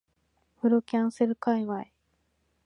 [0.57, 1.85] 風呂キャンセル界隈